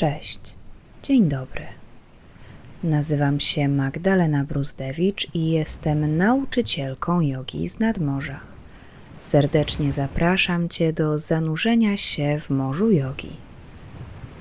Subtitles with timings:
[0.00, 0.40] Cześć,
[1.02, 1.66] dzień dobry.
[2.82, 8.40] Nazywam się Magdalena Bruzdewicz i jestem nauczycielką jogi z nadmorza.
[9.18, 13.30] Serdecznie zapraszam Cię do zanurzenia się w morzu jogi.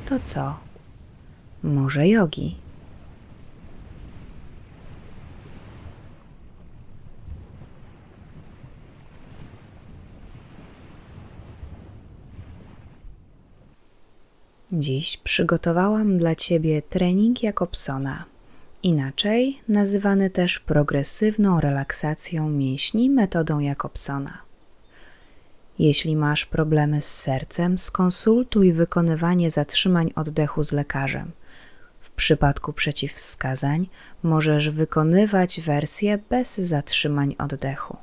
[0.09, 0.57] To co?
[1.63, 2.55] Morze jogi.
[14.79, 18.25] Dziś przygotowałam dla Ciebie trening Jakobsona,
[18.83, 24.37] inaczej nazywany też progresywną relaksacją mięśni metodą Jakobsona.
[25.79, 31.31] Jeśli masz problemy z sercem, skonsultuj wykonywanie zatrzymań oddechu z lekarzem.
[31.99, 33.87] W przypadku przeciwwskazań
[34.23, 37.97] możesz wykonywać wersję bez zatrzymań oddechu.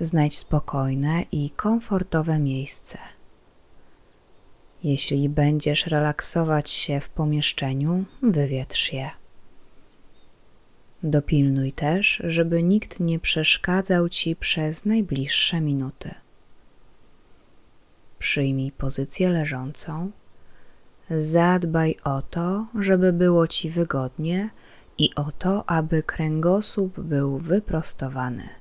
[0.00, 2.98] Znajdź spokojne i komfortowe miejsce.
[4.84, 9.10] Jeśli będziesz relaksować się w pomieszczeniu, wywietrz je.
[11.02, 16.14] Dopilnuj też, żeby nikt nie przeszkadzał ci przez najbliższe minuty.
[18.18, 20.10] Przyjmij pozycję leżącą.
[21.10, 24.50] Zadbaj o to, żeby było ci wygodnie
[24.98, 28.57] i o to, aby kręgosłup był wyprostowany.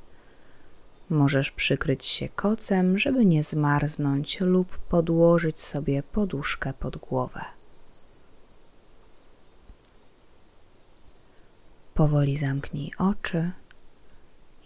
[1.10, 7.42] Możesz przykryć się kocem, żeby nie zmarznąć, lub podłożyć sobie poduszkę pod głowę.
[11.94, 13.52] Powoli zamknij oczy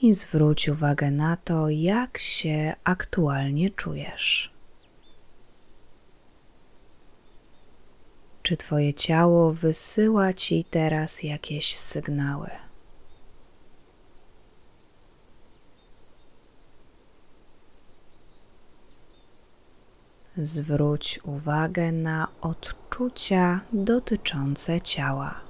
[0.01, 4.53] i zwróć uwagę na to, jak się aktualnie czujesz.
[8.43, 12.49] Czy Twoje ciało wysyła Ci teraz jakieś sygnały?
[20.43, 25.41] Zwróć uwagę na odczucia dotyczące ciała.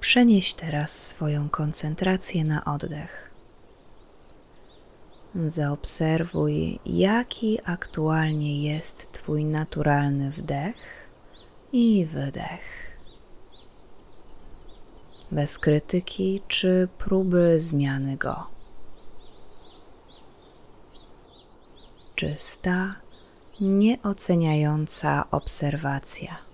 [0.00, 3.27] Przenieś teraz swoją koncentrację na oddech.
[5.46, 10.76] Zaobserwuj, jaki aktualnie jest Twój naturalny wdech
[11.72, 12.96] i wydech.
[15.32, 18.46] Bez krytyki czy próby zmiany go.
[22.14, 22.94] Czysta,
[23.60, 26.47] nieoceniająca obserwacja.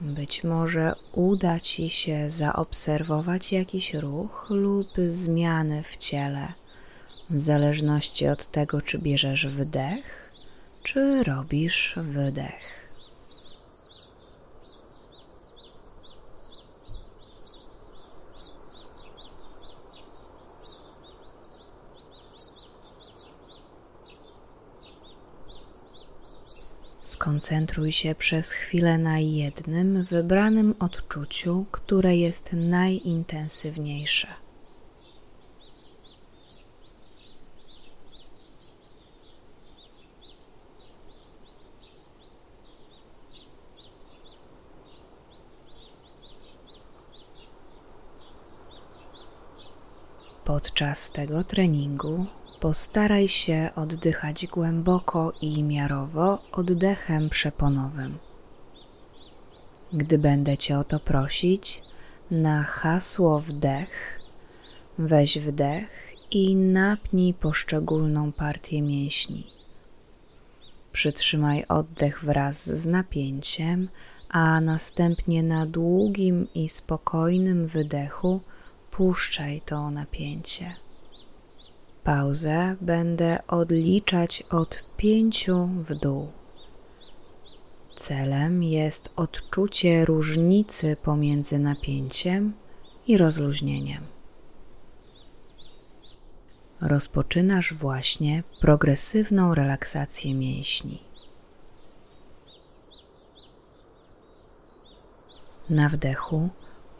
[0.00, 6.48] Być może uda Ci się zaobserwować jakiś ruch lub zmiany w ciele,
[7.30, 10.32] w zależności od tego, czy bierzesz wdech,
[10.82, 12.79] czy robisz wydech.
[27.20, 34.28] Skoncentruj się przez chwilę na jednym wybranym odczuciu, które jest najintensywniejsze.
[50.44, 52.26] Podczas tego treningu
[52.60, 58.18] Postaraj się oddychać głęboko i miarowo oddechem przeponowym.
[59.92, 61.82] Gdy będę Cię o to prosić,
[62.30, 64.20] na hasło wdech
[64.98, 69.46] weź wdech i napnij poszczególną partię mięśni.
[70.92, 73.88] Przytrzymaj oddech wraz z napięciem,
[74.28, 78.40] a następnie na długim i spokojnym wydechu
[78.90, 80.74] puszczaj to napięcie.
[82.04, 86.28] Pauzę będę odliczać od pięciu w dół.
[87.96, 92.52] Celem jest odczucie różnicy pomiędzy napięciem
[93.06, 94.02] i rozluźnieniem.
[96.80, 101.02] Rozpoczynasz właśnie progresywną relaksację mięśni.
[105.70, 106.48] Na wdechu,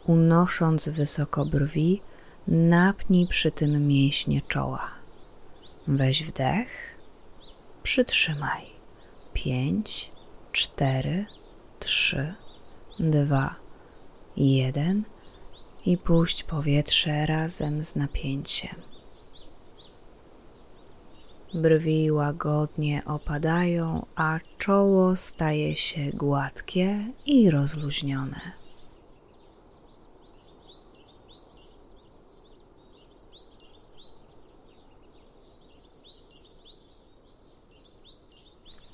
[0.05, 2.01] unosząc wysoko brwi,
[2.47, 4.87] Napnij przy tym mięśnie czoła.
[5.87, 6.95] Weź wdech,
[7.83, 8.65] przytrzymaj.
[9.33, 10.11] Pięć,
[10.51, 11.25] cztery,
[11.79, 12.33] trzy,
[12.99, 13.55] dwa,
[14.37, 15.03] jeden
[15.85, 18.75] i puść powietrze razem z napięciem.
[21.53, 28.60] Brwi łagodnie opadają, a czoło staje się gładkie i rozluźnione.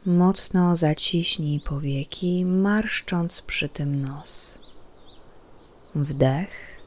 [0.07, 4.59] Mocno zaciśnij powieki, marszcząc przy tym nos.
[5.95, 6.81] Wdech,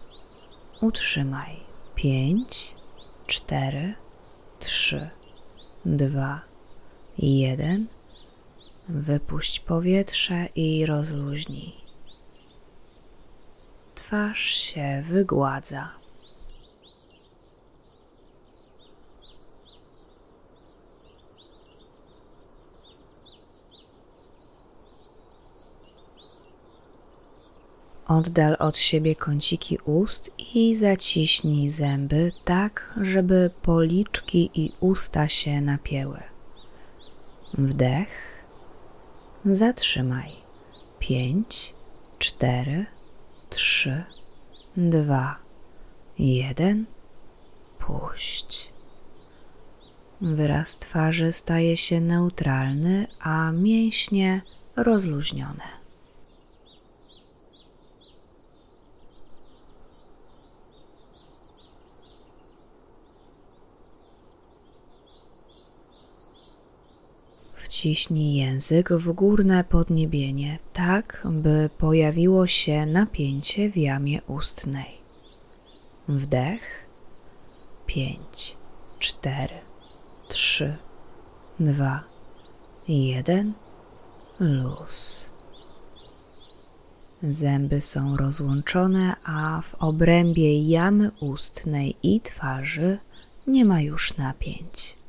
[0.80, 1.56] utrzymaj.
[1.94, 2.74] Pięć,
[3.26, 3.94] cztery,
[4.58, 5.10] trzy,
[5.84, 6.40] dwa,
[7.18, 7.86] jeden.
[8.88, 11.74] Wypuść powietrze i rozluźnij.
[13.94, 15.99] Twarz się wygładza.
[28.10, 36.22] Oddal od siebie kąciki ust i zaciśnij zęby tak, żeby policzki i usta się napięły.
[37.54, 38.08] Wdech.
[39.44, 40.32] Zatrzymaj.
[40.98, 41.74] Pięć,
[42.18, 42.86] cztery,
[43.50, 44.04] trzy,
[44.76, 45.36] dwa,
[46.18, 46.86] jeden.
[47.78, 48.72] Puść.
[50.20, 54.42] Wyraz twarzy staje się neutralny, a mięśnie
[54.76, 55.79] rozluźnione.
[67.80, 74.98] Wciśnij język w górne podniebienie, tak by pojawiło się napięcie w jamie ustnej.
[76.08, 76.86] Wdech.
[77.86, 78.56] Pięć,
[78.98, 79.54] cztery,
[80.28, 80.76] trzy,
[81.60, 82.04] dwa,
[82.88, 83.52] jeden.
[84.40, 85.30] Luz.
[87.22, 92.98] Zęby są rozłączone, a w obrębie jamy ustnej i twarzy
[93.46, 94.99] nie ma już napięć.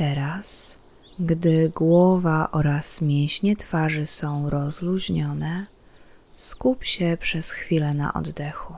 [0.00, 0.78] Teraz,
[1.18, 5.66] gdy głowa oraz mięśnie twarzy są rozluźnione,
[6.34, 8.74] skup się przez chwilę na oddechu.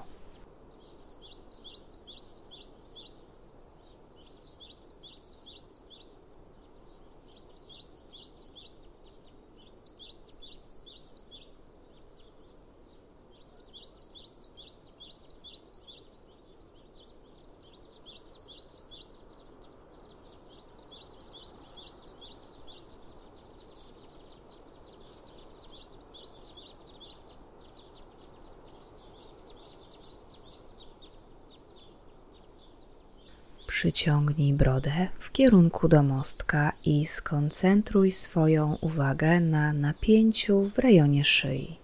[33.83, 41.79] Przyciągnij brodę w kierunku do mostka i skoncentruj swoją uwagę na napięciu w rejonie szyi.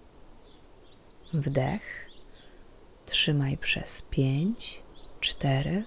[1.35, 2.11] Wdech.
[3.07, 4.83] Trzymaj przez pięć,
[5.21, 5.85] cztery,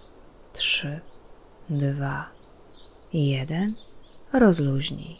[0.53, 0.99] trzy,
[1.69, 2.29] dwa,
[3.13, 3.75] jeden.
[4.33, 5.15] Rozluźnij.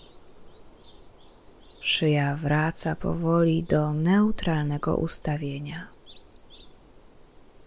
[1.82, 5.88] Szyja wraca powoli do neutralnego ustawienia.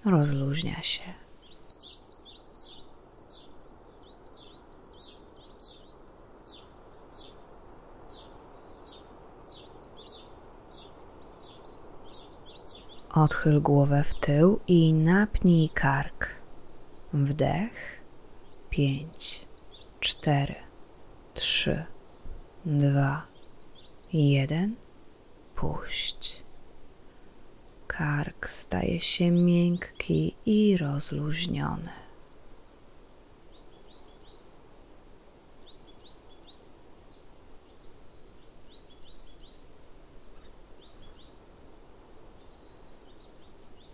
[0.05, 1.24] Rozluźnia się.
[13.15, 16.29] Odchyl głowę w tył i napnij kark.
[17.13, 18.03] Wdech.
[18.71, 19.47] Pięć,
[20.01, 20.55] cztery,
[21.35, 21.85] trzy,
[22.65, 23.27] dwa,
[24.13, 24.77] jeden.
[25.55, 26.43] Puść.
[27.87, 32.04] Kark staje się miękki i rozluźniony.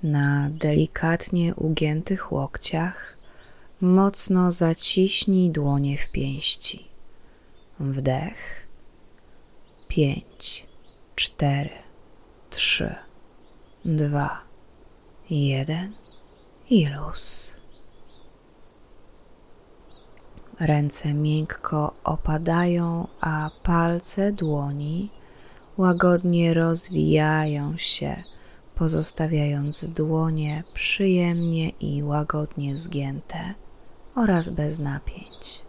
[0.02, 3.16] Na delikatnie ugiętych łokciach
[3.80, 6.88] mocno zaciśnij dłonie w pięści.
[7.80, 8.66] Wdech.
[9.88, 10.66] Pięć,
[11.14, 11.70] cztery,
[12.50, 12.94] trzy,
[13.84, 14.40] dwa,
[15.30, 15.92] jeden
[16.70, 17.56] i luz.
[20.60, 25.10] Ręce miękko opadają, a palce dłoni
[25.78, 28.16] łagodnie rozwijają się
[28.80, 33.54] pozostawiając dłonie przyjemnie i łagodnie zgięte
[34.14, 35.62] oraz bez napięć.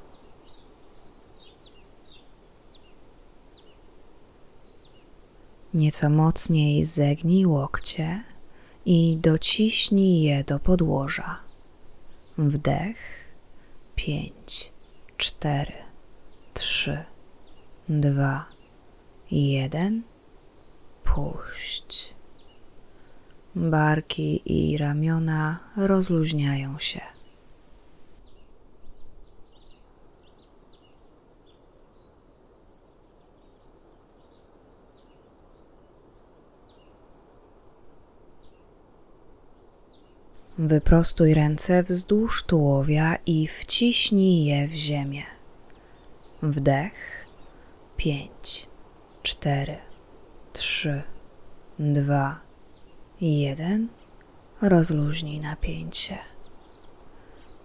[5.73, 8.23] Nieco mocniej zegnij łokcie
[8.85, 11.39] i dociśnij je do podłoża.
[12.37, 12.97] Wdech,
[13.95, 14.73] pięć,
[15.17, 15.73] cztery,
[16.53, 17.03] trzy,
[17.89, 18.45] dwa,
[19.31, 20.03] jeden.
[21.03, 22.20] Puść.
[23.55, 27.01] Barki i ramiona rozluźniają się.
[40.57, 45.23] Wyprostuj ręce wzdłuż tułowia i wciśnij je w ziemię.
[46.43, 47.25] Wdech.
[47.97, 48.69] Pięć,
[49.23, 49.77] cztery,
[50.53, 51.01] trzy,
[51.79, 52.39] dwa,
[53.21, 53.87] jeden.
[54.61, 56.17] Rozluźnij napięcie.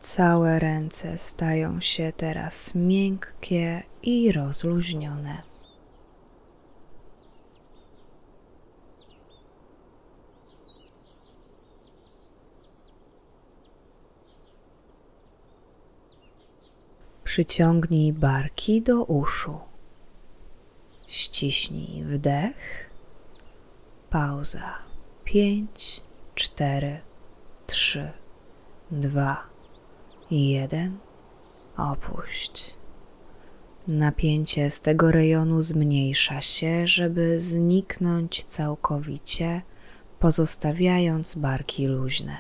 [0.01, 5.43] Całe ręce stają się teraz miękkie i rozluźnione.
[17.25, 19.59] Przyciągnij barki do uszu.
[21.07, 22.91] Ściśnij wdech.
[24.11, 24.86] Pauza.
[25.27, 26.01] Pięć,
[26.35, 27.01] cztery,
[27.67, 28.11] trzy,
[28.91, 29.43] dwa,
[30.31, 30.99] jeden.
[31.77, 32.75] Opuść.
[33.89, 39.63] Napięcie z tego rejonu zmniejsza się, żeby zniknąć całkowicie,
[40.19, 42.37] pozostawiając barki luźne.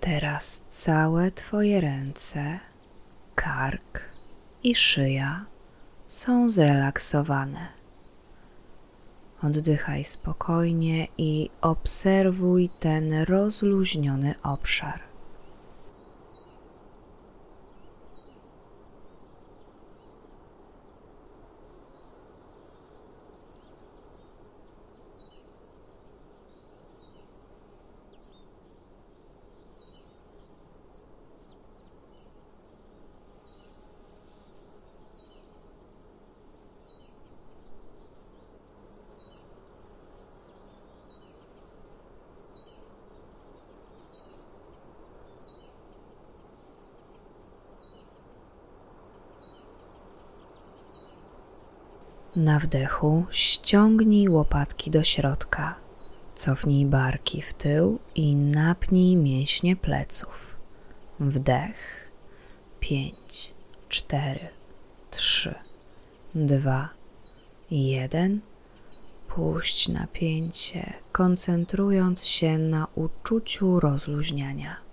[0.00, 2.67] Teraz całe Twoje ręce,
[3.38, 4.02] kark
[4.62, 5.44] i szyja
[6.06, 7.66] są zrelaksowane.
[9.42, 15.07] Oddychaj spokojnie i obserwuj ten rozluźniony obszar.
[52.36, 55.74] Na wdechu ściągnij łopatki do środka,
[56.34, 60.56] cofnij barki w tył i napnij mięśnie pleców.
[61.20, 62.08] Wdech.
[62.80, 63.54] Pięć,
[63.88, 64.48] cztery,
[65.10, 65.54] trzy,
[66.34, 66.88] dwa,
[67.70, 68.40] jeden.
[69.28, 74.87] Puść napięcie, koncentrując się na uczuciu rozluźniania.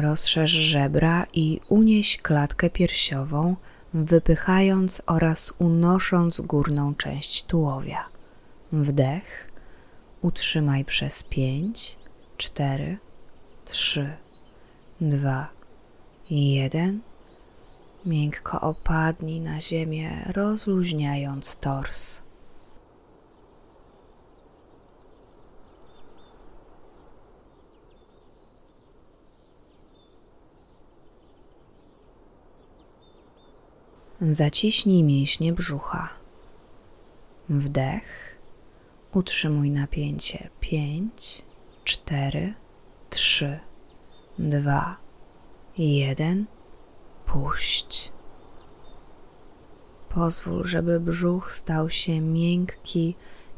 [0.00, 3.56] Rozszerz żebra i unieś klatkę piersiową,
[3.94, 8.04] wypychając oraz unosząc górną część tułowia.
[8.72, 9.50] Wdech.
[10.22, 11.96] Utrzymaj przez pięć,
[12.36, 12.98] cztery,
[13.64, 14.16] trzy,
[15.00, 15.48] dwa,
[16.30, 17.00] jeden.
[18.06, 22.22] Miękko opadnij na ziemię, rozluźniając tors.
[34.20, 36.08] Zaciśnij mięśnie brzucha.
[37.48, 38.38] Wdech.
[39.12, 40.48] Utrzymuj napięcie.
[40.60, 41.42] Pięć,
[41.84, 42.54] cztery,
[43.10, 43.58] trzy,
[44.38, 44.96] dwa,
[45.78, 46.46] jeden.
[47.26, 48.12] Puść.
[50.08, 53.14] Pozwól, żeby brzuch stał się miękki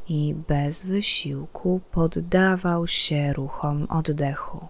[0.07, 4.67] i bez wysiłku poddawał się ruchom oddechu.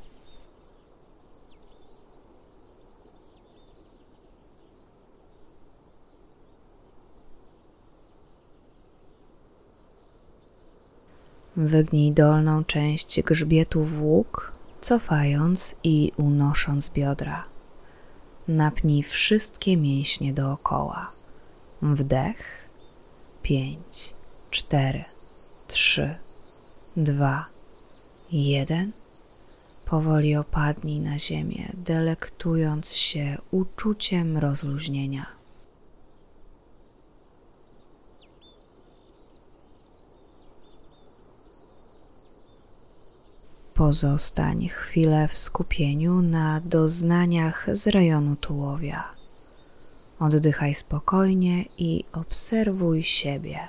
[11.57, 17.45] Wygnij dolną część grzbietu w łuk, cofając i unosząc biodra.
[18.47, 21.11] Napnij wszystkie mięśnie dookoła.
[21.81, 22.67] Wdech.
[23.41, 24.13] Pięć,
[24.51, 25.03] cztery,
[25.67, 26.15] trzy,
[26.97, 27.45] dwa,
[28.31, 28.91] jeden.
[29.85, 35.40] Powoli opadnij na ziemię, delektując się uczuciem rozluźnienia.
[43.81, 49.03] Pozostań chwilę w skupieniu na doznaniach z rejonu tułowia.
[50.19, 53.59] Oddychaj spokojnie i obserwuj siebie.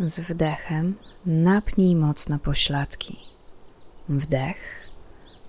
[0.00, 0.94] Z wdechem
[1.26, 3.16] napnij mocno pośladki.
[4.08, 4.88] Wdech.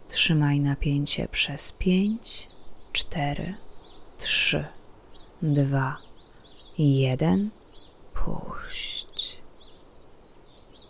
[0.08, 2.48] Trzymaj napięcie przez pięć,
[2.94, 3.54] cztery,
[4.18, 4.66] trzy,
[5.42, 5.98] dwa,
[6.78, 7.50] jeden.
[8.14, 9.42] Puść.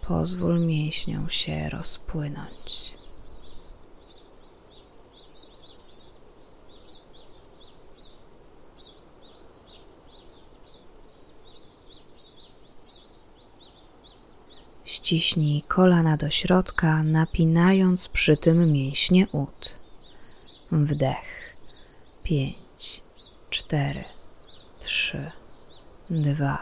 [0.08, 2.99] Pozwól mięśniom się rozpłynąć.
[15.10, 19.76] Ściśnij kolana do środka, napinając przy tym mięśnie ud.
[20.72, 21.58] Wdech.
[22.24, 23.02] Pięć,
[23.50, 24.04] cztery,
[24.80, 25.32] trzy,
[26.10, 26.58] dwa,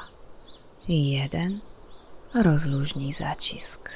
[0.88, 1.60] jeden.
[2.34, 3.90] Rozluźnij zacisk.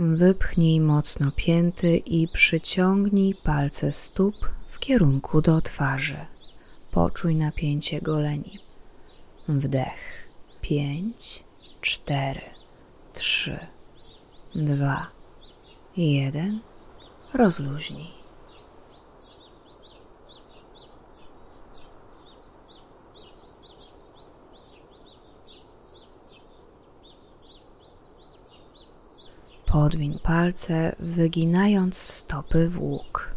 [0.00, 4.34] Wypchnij mocno pięty i przyciągnij palce stóp
[4.70, 6.16] w kierunku do twarzy.
[6.90, 8.58] Poczuj napięcie goleni.
[9.48, 10.28] Wdech.
[10.60, 11.44] Pięć,
[11.80, 12.40] cztery,
[13.12, 13.58] trzy,
[14.54, 15.06] dwa,
[15.96, 16.60] jeden.
[17.34, 18.19] Rozluźnij.
[29.72, 33.34] Podwiń palce, wyginając stopy w łuk.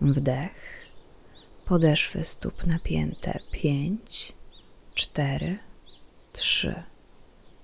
[0.00, 0.86] Wdech.
[1.66, 3.38] Podeszwy stóp napięte.
[3.52, 4.32] Pięć,
[4.94, 5.58] cztery,
[6.32, 6.82] trzy,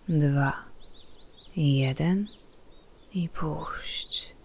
[0.09, 0.53] dwa,
[1.57, 2.29] jeden
[3.15, 4.38] i puść.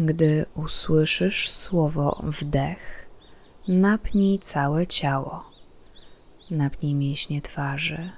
[0.00, 3.08] Gdy usłyszysz słowo wdech,
[3.68, 5.44] napnij całe ciało.
[6.50, 8.10] Napnij mięśnie twarzy,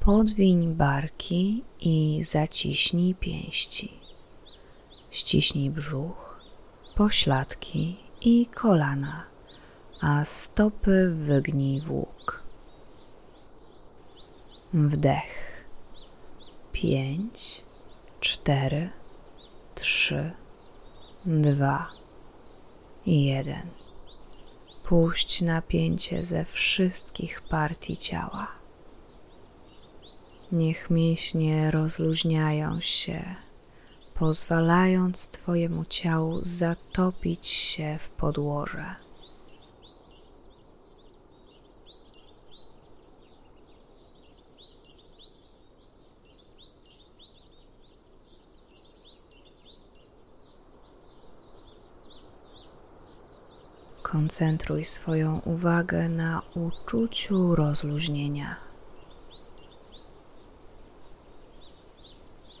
[0.00, 3.92] podwiń barki i zaciśnij pięści.
[5.10, 6.40] Ściśnij brzuch,
[6.94, 9.24] pośladki i kolana,
[10.00, 12.42] a stopy wygnij w łuk.
[14.74, 15.64] Wdech.
[16.72, 17.64] Pięć,
[18.20, 18.90] cztery,
[19.74, 20.32] trzy,
[21.26, 21.90] dwa,
[23.06, 23.70] jeden.
[24.84, 28.48] Puść napięcie ze wszystkich partii ciała.
[30.52, 33.34] Niech mięśnie rozluźniają się,
[34.14, 39.05] pozwalając Twojemu ciału zatopić się w podłoże.
[54.16, 58.56] Koncentruj swoją uwagę na uczuciu rozluźnienia.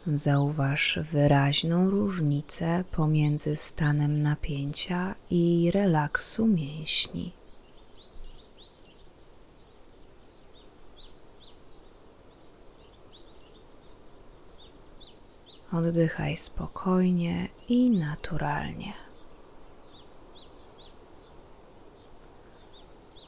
[0.06, 7.32] Zauważ wyraźną różnicę pomiędzy stanem napięcia i relaksu mięśni.
[15.72, 19.05] Oddychaj spokojnie i naturalnie.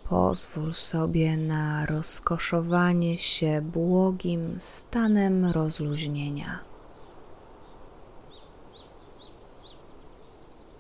[0.09, 6.59] Pozwól sobie na rozkoszowanie się błogim stanem rozluźnienia.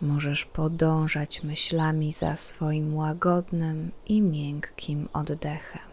[0.00, 5.88] Możesz podążać myślami za swoim łagodnym i miękkim oddechem.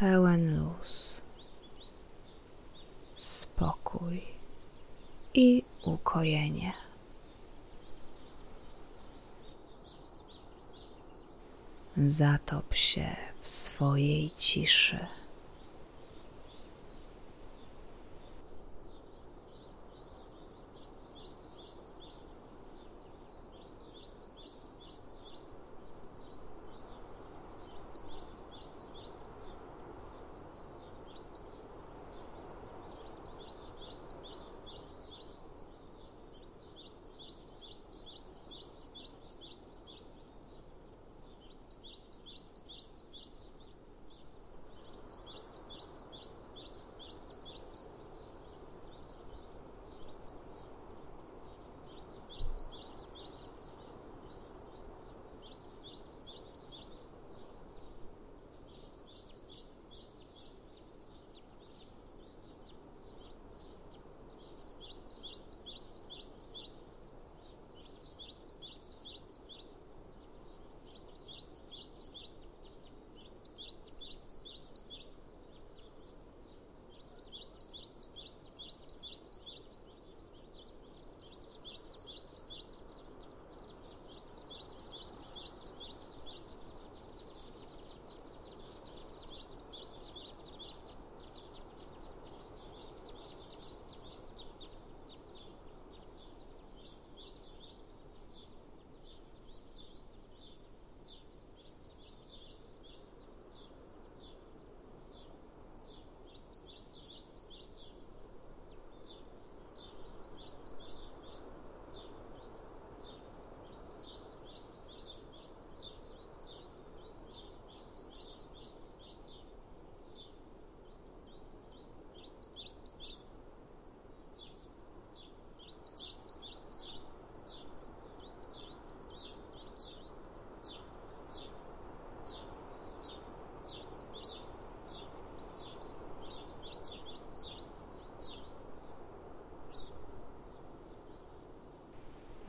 [0.00, 1.22] Pełen luz,
[3.16, 4.22] spokój
[5.34, 6.72] i ukojenie.
[11.96, 14.98] Zatop się w swojej ciszy.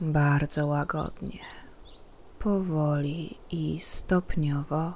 [0.00, 1.38] Bardzo łagodnie,
[2.38, 4.92] powoli i stopniowo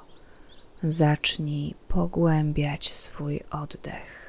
[0.83, 4.28] zacznij pogłębiać swój oddech.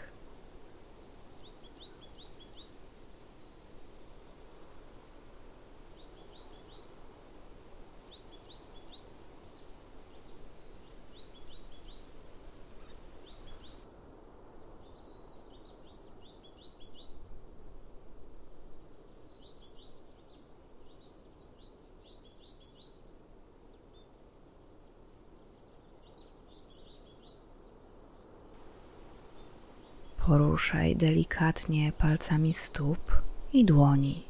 [30.70, 33.12] Poruszaj delikatnie palcami stóp
[33.52, 34.24] i dłoni.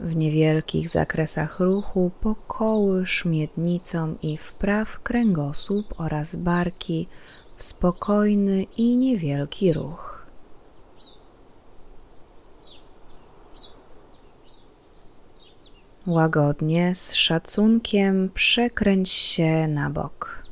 [0.00, 7.08] W niewielkich zakresach ruchu pokołysz miednicą i wpraw kręgosłup oraz barki
[7.56, 10.26] w spokojny i niewielki ruch.
[16.06, 20.42] Łagodnie, z szacunkiem przekręć się na bok.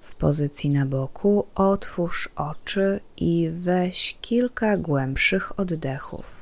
[0.00, 6.40] W pozycji na boku otwórz oczy i weź kilka głębszych oddechów.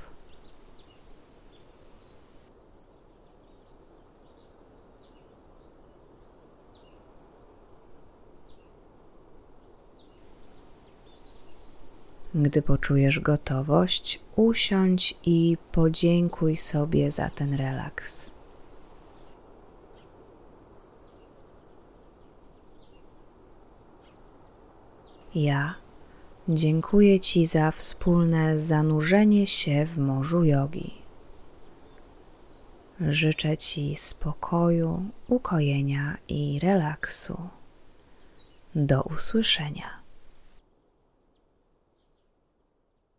[12.35, 18.38] Gdy poczujesz gotowość, usiądź i podziękuj sobie za ten relaks.
[25.38, 25.74] Ja
[26.48, 30.94] dziękuję Ci za wspólne zanurzenie się w morzu jogi.
[33.01, 37.37] Życzę Ci spokoju, ukojenia i relaksu.
[38.74, 39.97] Do usłyszenia.